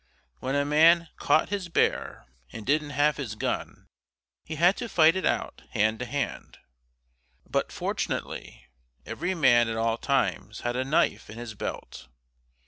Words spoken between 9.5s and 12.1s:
at all times had a knife in his belt.